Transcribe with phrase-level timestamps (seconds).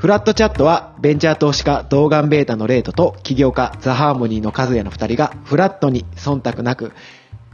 [0.00, 6.92] フラットチャットはベンチャー投資家動画ベータのレートと起業家ザ・ハーモニーの和也の二人がフラットに忖度なく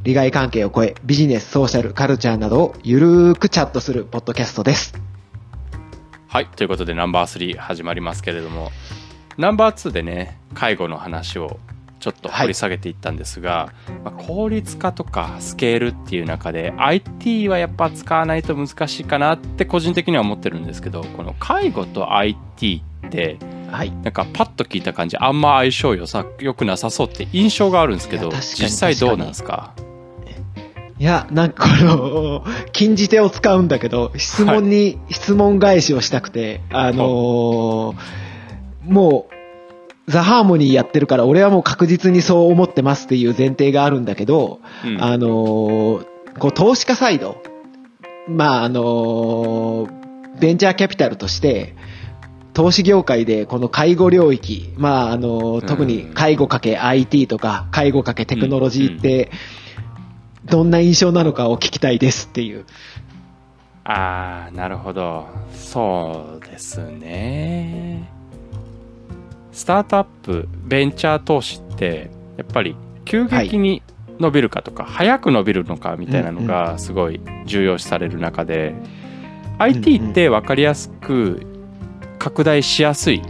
[0.05, 4.95] 利害関係を超えビジネス、ソーシャル、カルチャーなどをゆるーくチャットするポッドキャストです。
[6.29, 8.71] はいということでナンバー3始まりますけれども
[9.37, 11.59] ナンバー2でね介護の話を
[12.07, 13.73] ちょっと掘り下げていったんですが、
[14.05, 23.39] まあ効率化とかスケールっていう中で IT はやっぱ使わないと難しいかなって個人的には思ってるんですけどこの介護と IT って
[23.73, 23.91] はい。
[23.91, 29.75] なんかパッと聞いた感じあんま相性良さ良くなさそうって印象があるんですけど実際どうなんですか？
[30.99, 37.95] いや、なんかこの、禁じ手を使うんだけど、質問に、質問返しをしたくて、あのー
[38.87, 39.35] もう、
[40.09, 45.03] ザ・ハーモニーやってるから、俺はもう確実にそう思ってますっていう前提があるんだけど、うん。
[45.03, 46.07] あのー
[46.39, 47.43] こう、投資家サイド、
[48.29, 50.07] まあ、あのー
[50.39, 51.75] ベンチャーキャピタルとして、
[52.53, 59.31] 投資業界でこの介護領域、まあ、あのー特に介護かけ IT とか、介護かけテクノロジーって、
[60.45, 62.65] どんな印象なのかを聞きたいですっていう。
[63.83, 65.27] ああなるほど。
[65.53, 68.16] そうですね
[69.57, 72.77] スタートアップベンチャー投資ってやっぱり
[73.07, 73.83] 急激に
[74.21, 78.75] 伸びるかとか、早く伸びるのかみたいなのがすごい重要視される中で、
[79.59, 81.41] IT って分かりやすく
[82.19, 83.23] 拡大しやすい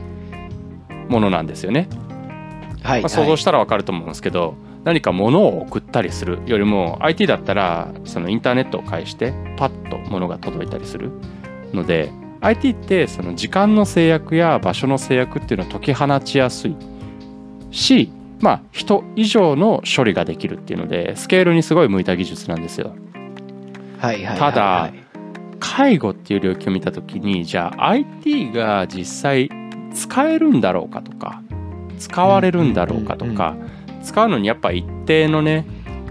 [1.08, 1.88] ものなんですよね、
[2.82, 3.02] はい。
[3.02, 11.12] まあ、想像したら分かると思うんですけど、何か物を送ったりするよりも IT だったらそのインターネットを介してパッと物が届いたりする
[11.72, 16.76] ので IT ってその時間の制約や場所の制約っていうのを解き放ちやすい
[17.70, 22.94] しまあ人以上の処理ができるっていうのでスケールにすごい向いた技術なんですよ。
[23.98, 24.38] はいはいはいはい。
[24.38, 24.92] ただ
[25.58, 29.50] 介護っていう領域を見た時にじゃあ IT が実際
[29.94, 31.42] 使えるんだろうかとか
[31.98, 33.56] 使われるんだろうかとか
[34.02, 35.66] 使うのにやっぱ一定のね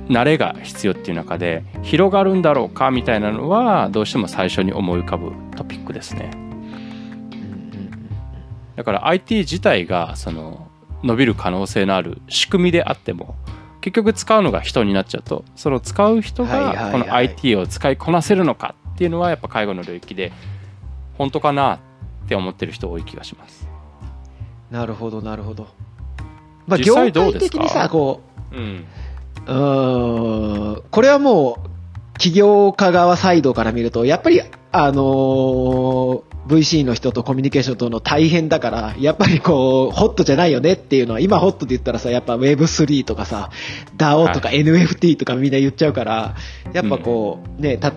[0.10, 6.32] 慣れが必要っていう中で広がるんだろうかみたいなのはどうしても最初に思い浮かぶトピックですね。
[6.34, 8.10] うんうん
[8.76, 10.68] だから IT 自体がその
[11.02, 13.36] 伸びる可能性のある仕組みであっても
[13.80, 20.34] 結局使うのが人になっちゃうとその使う人がこの IT を使いこなせるのかっていうのはやっぱ介護の領域で
[21.18, 21.76] 本当かな
[22.26, 23.68] って思ってる人多い気がします。
[24.72, 25.68] なるほどなるほど。
[26.68, 28.86] まあ、実業界的にさ、こうん、
[29.48, 34.42] う、うーん、これはもう、起業家側サイドから見ると、やっぱり、
[34.78, 43.50] あのー VC の人とコミュニケーションとの大変だから、やっぱりこう、ホットじゃないよねっていうのは、今ホットで言ったらさ、やっぱ Web3 とかさ、
[43.98, 46.36] DAO とかは NFT とかみんな言っちゃうから、
[46.72, 47.94] やっぱこう、ね、た、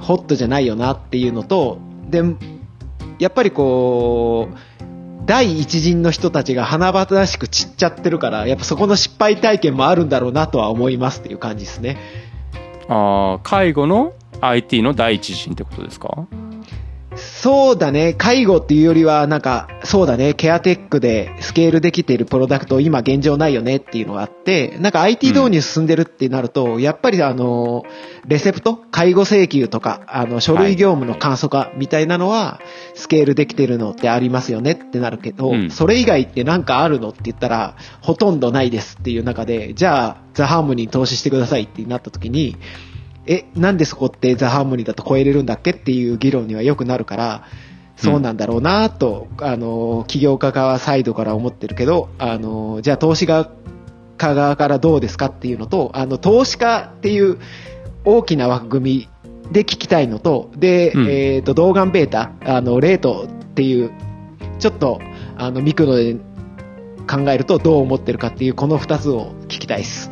[0.00, 2.22] ホットじゃないよなっていうのと、で、
[3.18, 4.56] やっぱりこう、
[5.26, 11.98] 第一陣の人たちが華々しく散っちゃってるから、やっぱそこの失敗体験もあるんだろうなとは思いますっていう感じですね。
[12.88, 16.26] あー介護の IT の第一陣ってことですか？
[17.16, 27.84] そうだね、介護っていうよりは、なんか、そうだね、ケアテックでスケールできているプロダクト、今現状ないよねっていうのがあって、なんか IT 導入進んでるってなると、やっぱりあの、
[28.26, 28.80] レセプト？
[28.90, 32.60] 介護請求とか、あの、書類業務の簡素化みたいなのは、
[32.94, 35.70] スケールできてるのってありますよねってなるけど、うん。
[35.70, 42.56] それ以外ってなんかあるのって言ったら、ほとんどないですっていう中で、じゃあ、ザ・ハーモニーに投資してくださいってなった時に、
[43.26, 47.44] え、なんでそこってザ・ハーモニーだと超えれるんだっけっていう議論にはよくなるから、
[47.96, 53.50] そうなんだろうなと、あの、起業家側サイドから思ってるけど、あの、じゃあ投資家
[54.18, 57.38] 側からどうですかっていうのと、あの、投資家っていう
[58.04, 59.08] 大きな枠組
[59.44, 63.92] みで聞きたいのと、で、うんえっ、と、動画ベータ、あの、レートっていう、
[64.58, 65.00] ちょっと、
[65.36, 66.14] あの、ミクロで
[67.08, 70.10] 考えるとどう思ってるかっていう、この二つを聞きたいです。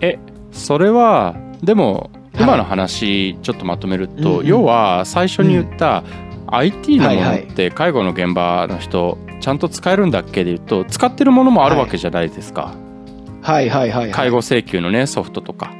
[0.00, 0.18] え
[0.50, 2.42] それはでもはい。
[2.42, 4.46] 今の話ちょっとまとめると、うんうん。
[4.46, 6.04] 要は最初に言った
[6.48, 7.42] IT のものはいはい。
[7.44, 12.74] って介護の現場の人ちゃんと使えるんだっけで言うと使ってるものもあるわけじゃないですか、
[13.42, 14.10] はいはいはい、はい。
[14.10, 15.74] 介護請求のねソフトとか。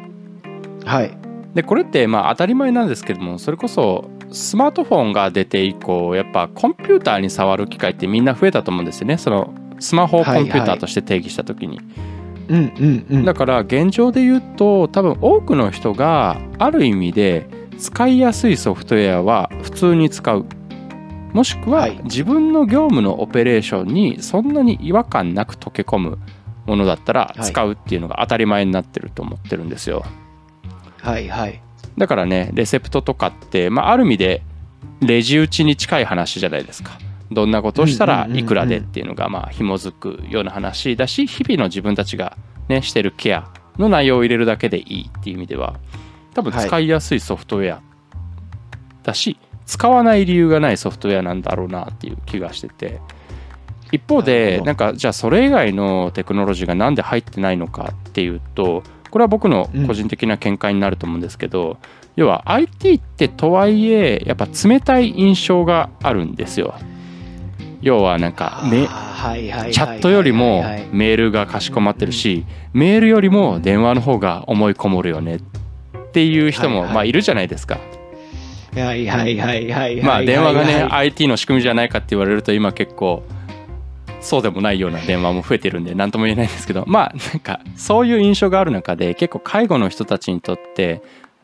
[0.85, 1.17] はい。
[1.55, 9.17] でこれってまあ当たり前なんですけどもそれこそスマートフォンが出て以降やっぱコンピューターに触る機会ってみんな増えたと思うんですよね。
[9.19, 11.81] そのスマホをコンピューターとして定義した時に、
[12.49, 13.25] うんうんうん。
[13.25, 17.47] だから現状で言うと多分多くの人がある意味で
[17.79, 20.47] 使いやすいソフトウェアは普通に使う
[21.33, 26.19] もしくははい自分の業務のオペレーションにそんなに違和感なく溶け込む
[26.67, 30.05] ものだったらはい使うっていうのが当たり前になってると思ってるんですよ。
[31.01, 31.61] はいはい。
[31.99, 34.43] だからねレセプトとかって、まあ、ある意味で
[35.01, 36.99] レジ打ちに近い話じゃないですか。
[37.35, 42.37] どんなことをしたらいくらでっていうのがまあ紐づくような話だし日々の自分たちが
[42.69, 45.79] ねしてるケアの内容を入れるだけでいいっていう意味では
[46.33, 47.83] 多分使いやすいソフトウェア
[49.03, 53.01] だし、使わない理由がないソフトウェアなんだろうなっていう気がしてて
[53.93, 61.79] 一方でなんかじゃあそれ以外のテクノロジーがなんで入ってないのかっていうとこれは僕の個人的な見解になると思うんですけど、
[62.17, 66.75] 要は IT ってとはいえやっぱ冷たい印象があるんですよ
[67.85, 75.37] 要はなんかチャットよりもメールがかしこまってるしメールよりも電話の方が思いこもるよね。
[75.37, 75.41] っ
[76.15, 77.79] ていう人もまあいるじゃないですか。
[78.75, 80.01] はいはいはいはい。
[80.01, 83.23] まあ電話がね IT の仕組みじゃないかって言われると今結構
[84.21, 91.03] そうでもないような電話も増えてるんで何とも言えないんですけどまあなんかそういう印象がある中で結構介護の人たちにとって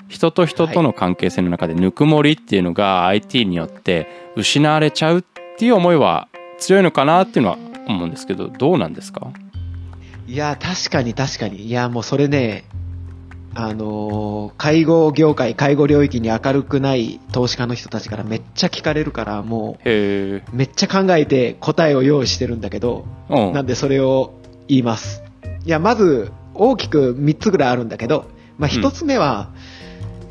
[0.08, 5.22] 人と人との関係性の中でぬくもりっていうのが IT によって失われちゃうっ
[5.58, 6.29] ていう思いは
[6.60, 7.58] 強いのかなっていうのは
[7.88, 9.28] 思うんですけどどうなんですか？
[10.26, 11.64] いや、確かに確かに。
[11.66, 12.64] いや、もうそれね、
[13.54, 24.34] あのー介護業界、介護領域に明るくない投資家の人たちからめっちゃ聞かれるから、もう、めっちゃ考えて答えを用意してるんだけど、うんなんでそれを
[24.68, 25.22] 言います。
[25.64, 28.26] いや、まず、大きく3つぐらいあるんだけど、
[28.58, 29.50] まあ、1つ目は、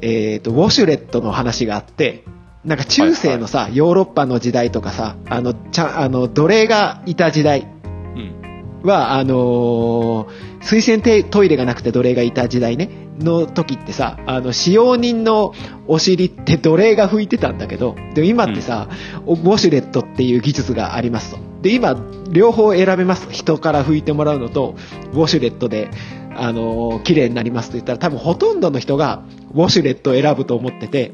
[0.01, 2.23] えっ、と、ウォシュレットの話があって、
[2.65, 7.67] なんか中世のさ、ヨーロッパの時代とかさ、あの、ちゃ、あの、奴隷がいた時代
[8.15, 12.89] うんは、あのー水洗テトイレがなくて奴隷がいた時代ね、
[13.19, 15.53] の時ってさ、あの、使用人の
[15.87, 18.89] お尻って奴隷が拭いてたんだけど、でも今ってさ、
[19.25, 21.37] おウォシュレットっていう技術がありますと。
[21.61, 21.95] で、今、
[22.29, 23.31] 両方選べますと。
[23.31, 24.75] 人から拭いてもらうのと、
[25.13, 25.89] ウォシュレットで、
[26.35, 29.23] あのー綺麗になりますと言ったら、多分ほとんどの人が
[29.53, 31.13] ウォシュレットを選ぶと思ってて、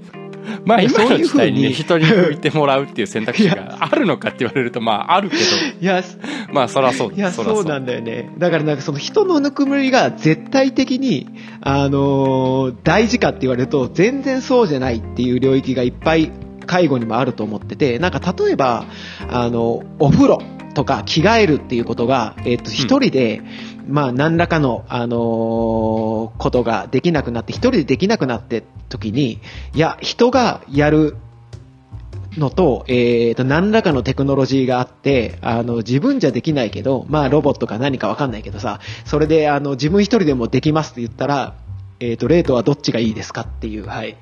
[0.65, 5.41] まあ今の時代に人に拭いてもらうっていう選択肢があるのかって言われるとまああるけど
[5.81, 6.03] いや、
[6.51, 7.65] まあそらそういや、そう。
[7.65, 8.31] なんだよね。
[8.37, 11.27] だからなんかその人のぬくもりが絶対的に、
[11.61, 16.31] あのー大事かって言われると、全然そうじゃないっていう領域がいっぱい
[16.65, 18.85] 介護にもあると思ってて、なんか例えば、
[19.29, 20.39] あの、お風呂
[20.73, 23.41] とか着替えるっていうことが、えっ、と、一人で、
[23.87, 29.39] まあ何らかの、あのーことができなくなって、一人でできなくなって時に、
[29.73, 31.15] いや、人がやる
[32.37, 41.55] のと、えーと、何らかのテクノロジーがあって、あの、自分じゃできないけど、まあ、ロボットか何かわかんないけどさ、それで、あの、自分一人でもできますって言ったら、
[41.99, 44.17] えーと、レートはどっちがいいですかっていう、はい。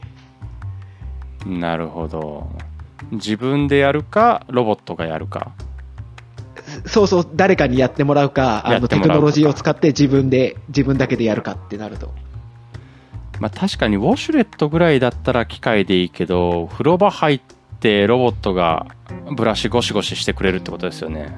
[1.46, 2.50] なるほど
[3.12, 5.52] 自分でやるかロボットがやるか
[6.86, 12.12] そうそう、誰かにやってもらうか、あの、テクノロジーを使って自分で、自分だけでやるかってなると。
[13.40, 17.42] まあ確かにウォシュレットぐらいだったら機械でいいけど風呂場入っ
[17.80, 18.86] てロボットが
[19.36, 21.38] ブラシゴシゴシしてくれるってことですよね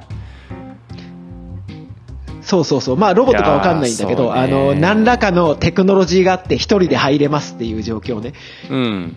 [2.41, 2.97] そうそうそう。
[2.97, 8.33] まあ、ロボットかわかんないんだけど、あの、何らかのテクノロジーがあって、一人で入れますっていう状況ね。
[8.69, 9.15] うん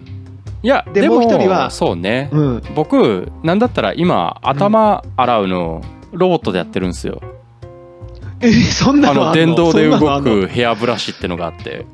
[0.60, 2.62] いやででも一人はそうね、うん。
[2.74, 5.82] 僕なんだったら今頭洗うの
[6.12, 7.20] ロボットでやってるんですよ、
[8.40, 9.46] え、そんなあのあんの？
[9.46, 11.84] の電動で動くヘアブラシってのがあって。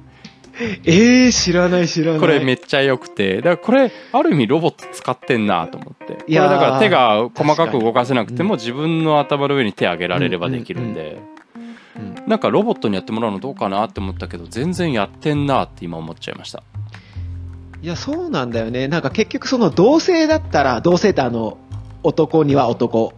[0.85, 2.21] えー、知らない知らない。
[2.21, 3.39] これめっちゃ良くて。
[3.39, 6.25] だからこれある意味ロボット使ってんなと思って。
[6.29, 11.21] いやーだから手が細かく動かせなくても確自分の頭の上に手上げられればできるんで。
[11.97, 12.15] うん。
[12.29, 16.63] なんかロボットにやってもらうのどうかなって思ったけど全然やってんなって今思っちゃいました。
[17.83, 18.87] いや、そうなんだよね。
[18.87, 21.59] なんか結局その同性だったら、同性ってあの、
[22.05, 23.13] 男には男、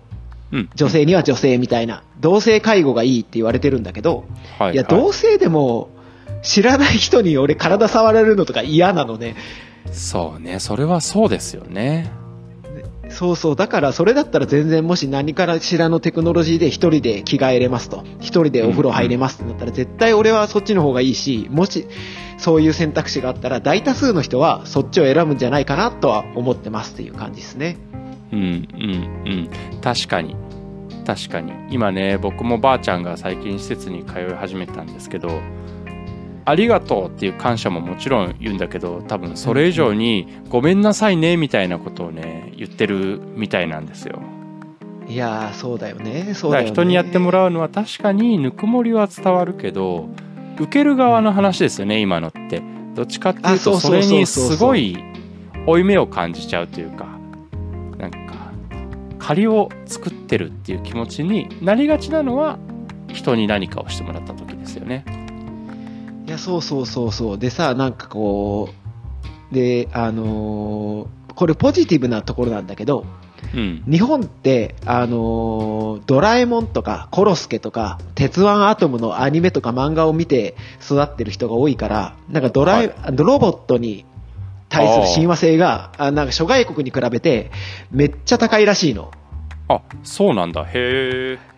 [0.52, 4.24] うん女性には女性みたいな、同性介護がいいって言われてるんだけど、
[4.58, 5.90] はいいや、はい同性でも、
[6.42, 9.36] 知らない人に俺体触られるのとか嫌なのね。
[9.92, 12.10] そうねそれはそうですよね
[13.08, 13.56] そうそう。
[13.56, 18.04] だからそれだったら全然もし何からしらのテクノロジーで一人で着替えれますと。
[18.18, 21.86] 一人でお風呂入れますってなったら絶対俺はそっちの方がいいし、もし
[22.36, 27.78] そういう選択肢があったら大多数の人はそっちを選ぶんじゃないかなとは思ってますっていう感じですね。
[28.36, 28.90] うんうん
[29.26, 29.50] うん。
[29.80, 30.36] 確かに。
[31.06, 31.52] 確かに。
[31.70, 35.40] 今ね僕もばあちゃんが最近施設に通い始めたんですけど
[36.44, 44.20] ありがとうっていう感謝ももちろん言うんだけど多分それ以上にごめんなさいねみたいなことをね言ってるみたいなんですよ。
[45.08, 46.34] いやー、そうだよね。
[46.34, 46.70] そうだよね。
[46.72, 50.08] 人にやってもらうのは確かにぬくもりは伝わるけど
[50.58, 52.62] 受ける側の話ですよね今のって。
[52.96, 54.96] どっちかっていうとそれにすごい
[55.66, 57.15] 負い目を感じちゃうというか
[59.26, 62.60] 借りを作ってるっていう気持ちになりがちなのは
[63.08, 65.04] 人に何かをしてもらった時ですよね
[66.26, 67.38] いや、そうそうそうそう。
[67.38, 68.68] でさ、なんかこ
[69.50, 71.06] う、で、あのー
[71.36, 73.04] これポジティブなところなんだけど、
[73.54, 73.84] うん。
[73.86, 84.04] 日本って、あのードラえもんとか、コロスケとか、鉄腕アトムのアニメとか漫画を見て育ってる人が多いから、なんかドラえ、ロボットに
[84.68, 87.50] 対する親和性が、あなんか諸外国に比べて
[87.90, 89.10] めっちゃ高いらしいの。
[89.68, 90.62] あ、そうなんだ。
[90.64, 91.56] へえ。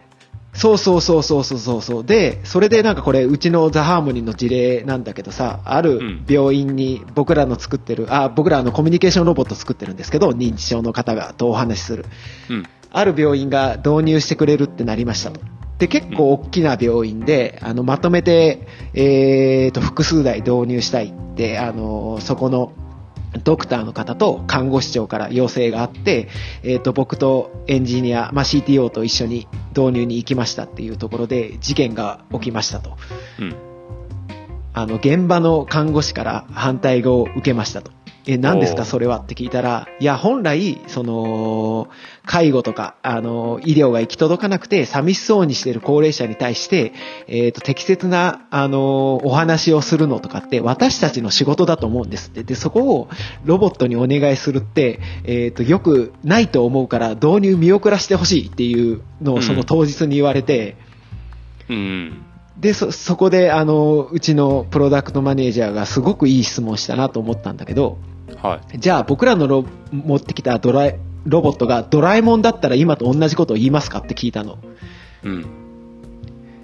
[0.54, 2.04] そうそうそうそうそうそうそう。
[2.04, 12.06] で、それでなんかこれ、うちのザ・ハーモニーの事例なんだけどさ、あるうん病院に僕らの作ってる、あ、僕らのコミュニケーションロボット作ってるんですけど、認知症の方がとお話しする。
[12.50, 12.64] うん。
[12.90, 15.40] ある病院が導入してくれるってなりましたと。
[15.78, 22.72] で、結構大きな病院で、あの、まとめて、えーと、複数台導入したいって、あの、そこの、
[23.44, 26.28] ドクターの方と看護師長から要請があって、
[26.62, 32.96] えーと、僕とエンジニア、まあ、CTO と一緒に導入に行きましたっていうところで事件が起きましたと。
[33.40, 33.56] うん。
[34.72, 37.97] あの、現場の看護師から反対語を受けましたと。
[38.30, 41.88] え、何ですかそれはって聞いたら、いや、本来、その、
[42.26, 46.92] 介護とか、あの、医療が行き届かなくて、寂しそうにしている高齢者に対して、
[47.26, 52.42] えっ、と、適切な、あの、お話をするのとかって、私たちの仕事だと思うんですって。
[52.42, 53.08] で、そこを
[53.46, 60.76] ロボットにお願いするって、えっ、と、よくないと思うから、導入見送らせてほしいっていうのを、その当日に言われて、
[61.70, 62.22] うん。
[62.60, 67.96] で、そ、そこで、あの、うちのプロダクトマネージャーがすごくいい質問したなと思ったんだけど、
[68.42, 68.78] はい。
[68.78, 74.58] じゃあ僕らのロ持ってきたドラえ、ロボットがドラえもんだったら今と同じことを言いますかって聞いたの。
[75.24, 75.46] うん。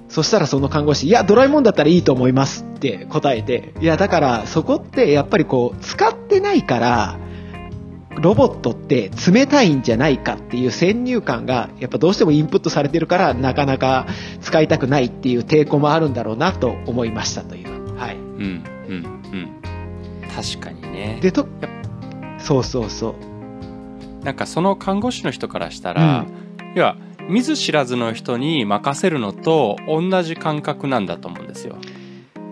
[0.08, 7.18] そしたらその看護師、いや、ドラえもんだったらいいと思いますって答えて、いや、だからそこってやっぱりこう、使ってないから、
[8.20, 14.06] ロボットって冷たいんじゃないかっていう先入観がやっぱどうしてもインプットされてるからなかなか
[14.40, 17.96] 使いたくないっていう抵抗もあるんだろうなと思いましたという。
[17.96, 18.14] はい。
[18.14, 18.22] うん。
[18.22, 18.94] うん。
[18.94, 19.50] うん。
[20.34, 21.18] 確かにね。
[21.20, 21.46] で、と、
[22.38, 23.14] そうそうそ
[24.22, 24.24] う。
[24.24, 26.26] なんかその看護師の人からしたら、
[26.74, 26.96] いや
[27.28, 31.76] 見ず知らずの人に任せるのと同じ感覚なんだと思うんですよ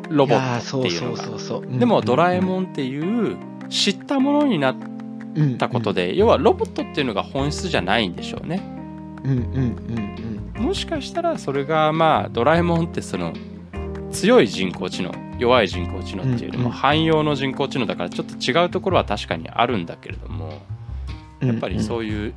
[0.09, 1.79] ロボットっていうのが。
[1.79, 3.37] でもドラえんもんっていう
[3.69, 4.77] 知ったものになっ
[5.59, 6.09] たことで。
[6.09, 8.63] で、要はロボットっていうのが本質じゃないんでしょうね
[9.25, 10.63] うんうんうんうん。
[10.63, 13.33] もしかしたらそれがまあドラえもんってその
[14.11, 20.63] 強い人工知能弱い人工知能っていうよりも汎用の人工知能だからちょっと違うところは確かにあるんだけれども
[21.41, 22.35] やっぱりそういう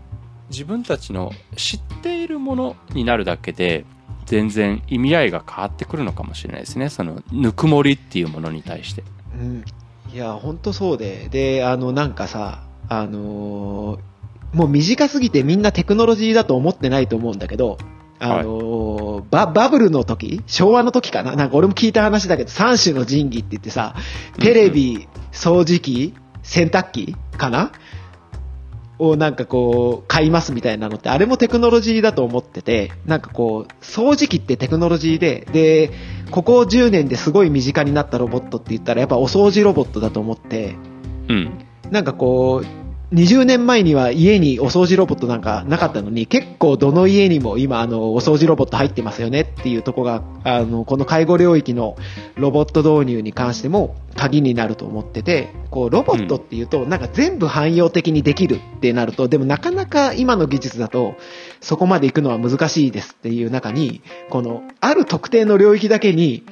[0.49, 3.85] 自分たちの知っているものになるだけで
[4.25, 6.89] 全然意味合いが変わってくるのかもしれないですね。
[6.89, 9.03] そのぬくもりっていうものに対して。
[9.39, 9.63] うん、
[10.11, 11.27] いや、本当そうで。
[11.29, 13.99] で、あの、なんかさ、あのー
[14.55, 17.77] もう短すぎてみんなテクノロジーだと思ってないと思うんだけど、
[18.19, 21.35] あのーババブルの時昭和の時かな？
[21.35, 23.95] なんか俺も聞いた話だけど、三種の神器って言ってさ、
[24.39, 27.71] テレビ、掃除機、洗濯機かな？
[28.97, 35.91] をなんかこう、買いますみたいなのって、あれもテクノロジーだと思ってて、なんかこう、掃除機ってテクノロジーで、で、
[36.31, 40.75] ここ10年ですごい身近になったロボットって言ったら、やっぱお掃除ロボットだと思って、
[41.27, 41.65] うん。
[41.91, 51.97] なんかこう、20年前には家にお掃除ロボットなんかなかったのに、結構どの家にも今あの、お掃除ロボット入ってますよねっていうとこが、あの、この介護領域の
[52.35, 61.15] ロボット導入に関しても鍵になると思ってて、こう、ロボットっていうと、なんか全部汎用的にできるってなると、でもなかなか今の技術だと、
[61.61, 66.43] そこまで行くのは難しいですっていう中に、この、ある特定の領域だけに、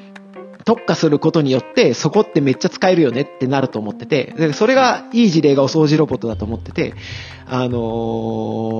[0.65, 6.93] 特化することによって、そこってめっちゃ使えるよねってなると思ってて、でそれがいい事例がお掃除ロボットだと思ってて、
[7.45, 7.77] あの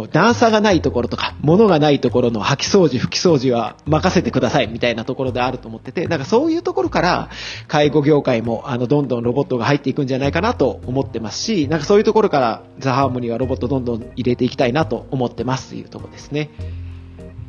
[0.08, 7.30] ー段差がないところとか、物がないところの掃き掃除、拭き掃除は任せてくださいみたいなところであると思ってて、なんかそういうところから、
[7.68, 16.50] 介護業界も、あの、どんどんロボットが入っていくんじゃないかなと思ってますし、なんかそういうところから、ザ・ハーモニーはロボットどんどん入れていきたいなと思ってますっていうところですね。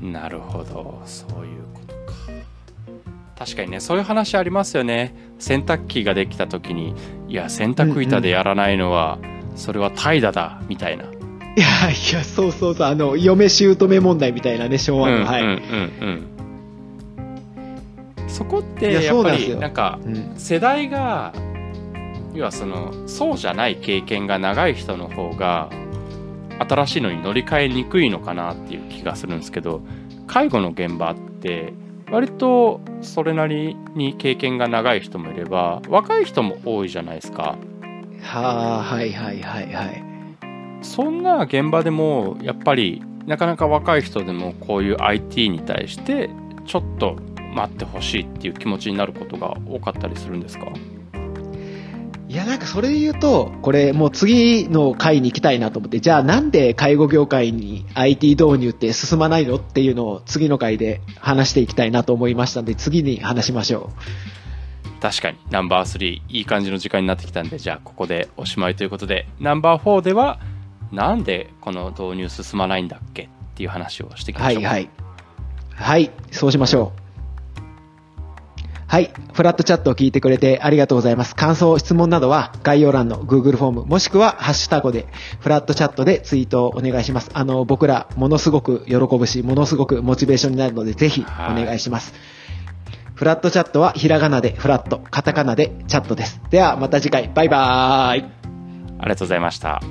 [0.01, 1.74] なるほどそういう
[3.39, 5.15] 確かにねそういう話ありますよね。
[5.39, 6.95] 洗濯機ができた時に
[7.29, 9.19] いや洗濯板でやらないのは、
[9.57, 11.05] それは怠惰だみたいな。
[11.05, 11.07] い
[11.61, 15.43] や、いや、そうそうそう、あの、嫁姑問題みたいなね、昭和の、はい。
[15.43, 16.09] うんうんうん。
[16.09, 16.35] うん
[18.35, 20.35] そこっていややっぱりなんかうん。
[20.37, 21.33] 世代が
[22.35, 25.71] 要はそのそうじゃない経験が長い人の方が
[26.59, 29.83] 新しいのに乗り換えにくいのかなっていう気がするんですけど
[30.27, 31.75] 介護の現場って
[32.15, 37.59] 割とそれなりに経験が長い人もいれば若い人も多いじゃないですか
[38.23, 38.39] は
[38.79, 40.05] あ、はいはいはいはい。
[40.83, 46.31] そんな現場でもやっぱりなかなか若い人でもこういう IT に対して
[46.67, 47.17] ちょっと
[47.53, 50.67] 待ってほしいっていう気持ちになることが多かったりするんですか？
[52.35, 63.93] いいや、なんかそれで言うと、これもう次の回に行きたいなと思って、じゃあなんで介護業界に IT 導入って進まないのっていうのを次の回で話していきたいなと思いましたんで、次に話しましょ
[65.01, 70.41] 確かにナンバー3いい感じの時間になってきたんでじゃあここでおしまいということでナンバー4では
[70.93, 74.91] なんでこの導入進まないんだっけっていう話をしていうきましょうはいはい。
[75.75, 77.04] はい、そうしましょう。
[78.95, 79.13] はい。
[79.33, 81.35] フラットチャットを聞いてくれてありがとうございます。
[81.35, 85.09] 感想、質問などは概要欄の Google フォーム、もしくはハッシュタグで
[85.41, 87.29] フラットチャットでツイートをお願いします。
[87.35, 92.15] あの、僕らものすごく喜ぶし、ものすごくモチベーションになるので、ぜひお願いします。
[93.17, 96.41] フラットチャットはひらがなでフラット、カタカナでチャットです。
[96.51, 98.25] ではまた次回、バイバーイ。
[99.01, 99.83] ありがとうございました